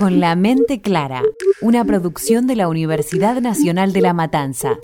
[0.00, 1.22] Con la mente clara,
[1.60, 4.78] una producción de la Universidad Nacional de La Matanza.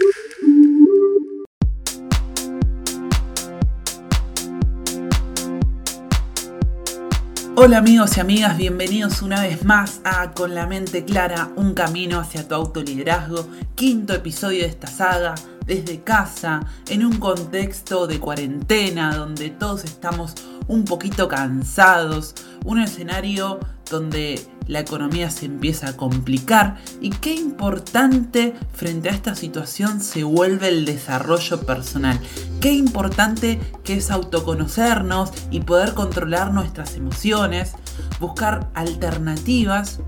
[7.54, 12.20] Hola amigos y amigas, bienvenidos una vez más a Con la mente clara, un camino
[12.20, 16.60] hacia tu autoliderazgo, quinto episodio de esta saga, desde casa,
[16.90, 20.34] en un contexto de cuarentena donde todos estamos
[20.68, 22.34] un poquito cansados,
[22.66, 23.60] un escenario
[23.90, 30.24] donde la economía se empieza a complicar y qué importante frente a esta situación se
[30.24, 32.18] vuelve el desarrollo personal.
[32.60, 37.72] Qué importante que es autoconocernos y poder controlar nuestras emociones,
[38.20, 40.00] buscar alternativas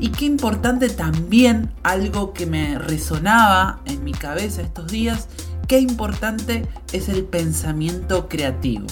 [0.00, 5.28] y qué importante también algo que me resonaba en mi cabeza estos días,
[5.66, 8.86] qué importante es el pensamiento creativo.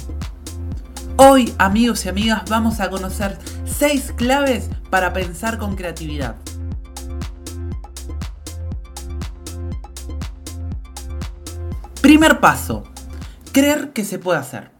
[1.19, 6.37] Hoy, amigos y amigas, vamos a conocer 6 claves para pensar con creatividad.
[12.03, 12.84] Primer paso,
[13.50, 14.70] creer que se puede hacer.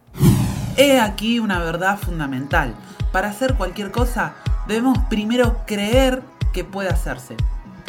[0.77, 2.75] He aquí una verdad fundamental.
[3.11, 4.35] Para hacer cualquier cosa
[4.67, 6.21] debemos primero creer
[6.53, 7.35] que puede hacerse.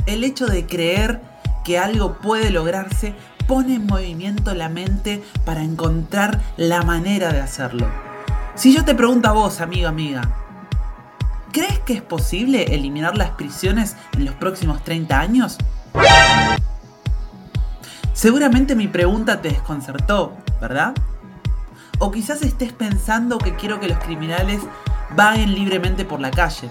[0.06, 1.20] El hecho de creer
[1.66, 3.14] que algo puede lograrse
[3.46, 8.07] pone en movimiento la mente para encontrar la manera de hacerlo.
[8.58, 10.20] Si yo te pregunto a vos, amigo, amiga,
[11.52, 15.58] ¿crees que es posible eliminar las prisiones en los próximos 30 años?
[18.12, 20.92] Seguramente mi pregunta te desconcertó, ¿verdad?
[22.00, 24.60] O quizás estés pensando que quiero que los criminales
[25.14, 26.68] vaguen libremente por la calle.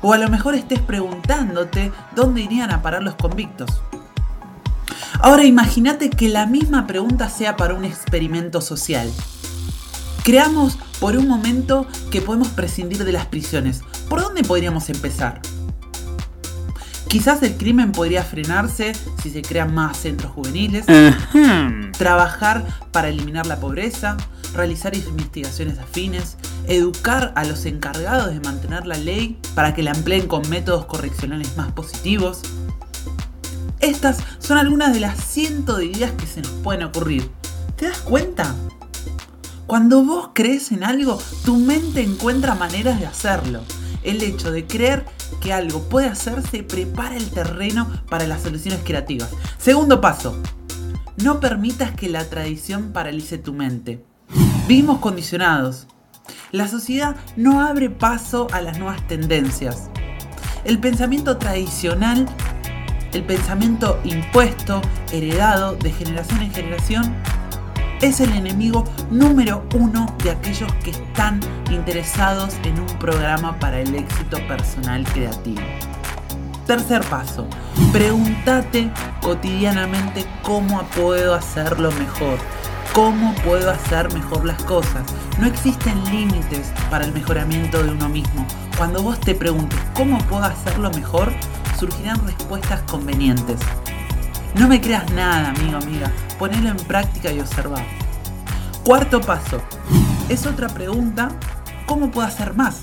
[0.00, 3.82] O a lo mejor estés preguntándote dónde irían a parar los convictos.
[5.20, 9.12] Ahora imagínate que la misma pregunta sea para un experimento social.
[10.28, 13.80] Creamos por un momento que podemos prescindir de las prisiones.
[14.10, 15.40] ¿Por dónde podríamos empezar?
[17.08, 20.84] Quizás el crimen podría frenarse si se crean más centros juveniles,
[21.96, 24.18] trabajar para eliminar la pobreza,
[24.52, 30.26] realizar investigaciones afines, educar a los encargados de mantener la ley para que la empleen
[30.26, 32.42] con métodos correccionales más positivos.
[33.80, 37.30] Estas son algunas de las cientos de ideas que se nos pueden ocurrir.
[37.76, 38.54] ¿Te das cuenta?
[39.68, 43.60] Cuando vos crees en algo, tu mente encuentra maneras de hacerlo.
[44.02, 45.04] El hecho de creer
[45.42, 49.28] que algo puede hacerse prepara el terreno para las soluciones creativas.
[49.58, 50.40] Segundo paso,
[51.22, 54.02] no permitas que la tradición paralice tu mente.
[54.66, 55.86] Vivimos condicionados.
[56.50, 59.90] La sociedad no abre paso a las nuevas tendencias.
[60.64, 62.26] El pensamiento tradicional,
[63.12, 64.80] el pensamiento impuesto,
[65.12, 67.14] heredado de generación en generación,
[68.00, 73.94] es el enemigo número uno de aquellos que están interesados en un programa para el
[73.94, 75.62] éxito personal creativo.
[76.66, 77.46] Tercer paso,
[77.92, 78.90] pregúntate
[79.22, 82.38] cotidianamente cómo puedo hacerlo mejor,
[82.92, 85.02] cómo puedo hacer mejor las cosas.
[85.40, 88.46] No existen límites para el mejoramiento de uno mismo.
[88.76, 91.32] Cuando vos te preguntes cómo puedo hacerlo mejor,
[91.78, 93.58] surgirán respuestas convenientes.
[94.54, 96.10] No me creas nada, amigo, amiga.
[96.38, 97.84] Ponelo en práctica y observa.
[98.84, 99.60] Cuarto paso.
[100.28, 101.30] Es otra pregunta.
[101.86, 102.82] ¿Cómo puedo hacer más?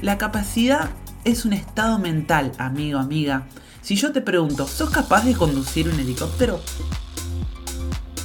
[0.00, 0.90] La capacidad
[1.24, 3.46] es un estado mental, amigo, amiga.
[3.82, 6.60] Si yo te pregunto, ¿sos capaz de conducir un helicóptero?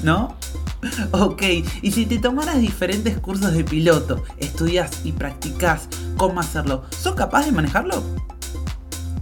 [0.04, 0.36] ¿No?
[1.12, 1.44] Ok,
[1.84, 7.46] y si te tomaras diferentes cursos de piloto, estudias y practicas cómo hacerlo, ¿sos capaz
[7.46, 8.04] de manejarlo?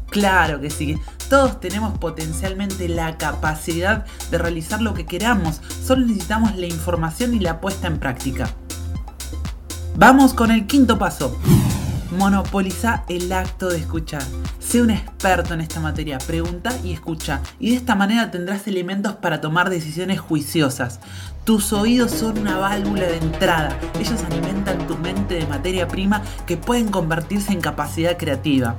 [0.09, 0.97] Claro que sí.
[1.29, 7.39] Todos tenemos potencialmente la capacidad de realizar lo que queramos, solo necesitamos la información y
[7.39, 8.49] la puesta en práctica.
[9.95, 11.37] Vamos con el quinto paso.
[12.17, 14.23] Monopoliza el acto de escuchar.
[14.57, 19.13] Sé un experto en esta materia, pregunta y escucha, y de esta manera tendrás elementos
[19.15, 20.99] para tomar decisiones juiciosas.
[21.43, 26.57] Tus oídos son una válvula de entrada, ellos alimentan tu mente de materia prima que
[26.57, 28.75] pueden convertirse en capacidad creativa.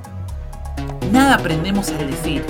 [1.11, 2.45] Nada aprendemos al decir,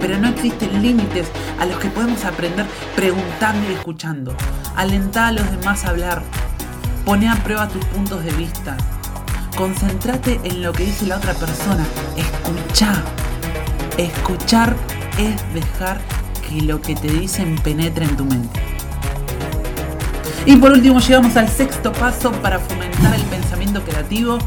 [0.00, 1.26] pero no existen límites
[1.58, 2.64] a los que podemos aprender
[2.94, 4.36] preguntando y escuchando.
[4.76, 6.22] Alentá a los demás a hablar.
[7.04, 8.76] Pone a prueba tus puntos de vista.
[9.56, 11.84] Concéntrate en lo que dice la otra persona.
[12.16, 13.02] Escucha.
[13.98, 14.76] Escuchar
[15.18, 16.00] es dejar
[16.48, 18.60] que lo que te dicen penetre en tu mente.
[20.44, 24.38] Y por último llegamos al sexto paso para fomentar el pensamiento creativo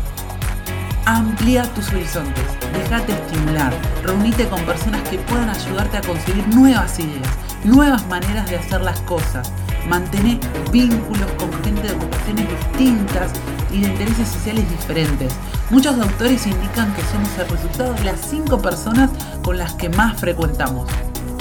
[1.10, 3.74] Amplía tus horizontes, déjate estimular,
[4.04, 7.28] reunite con personas que puedan ayudarte a conseguir nuevas ideas,
[7.64, 9.52] nuevas maneras de hacer las cosas.
[9.88, 10.40] Mantén
[10.72, 13.32] vínculos con gente de ocupaciones distintas
[13.72, 15.34] y de intereses sociales diferentes.
[15.72, 19.10] Muchos autores indican que somos el resultado de las cinco personas
[19.44, 20.88] con las que más frecuentamos.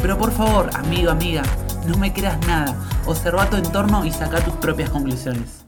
[0.01, 1.43] Pero por favor, amigo, amiga,
[1.87, 2.75] no me creas nada.
[3.05, 5.68] Observa tu entorno y saca tus propias conclusiones.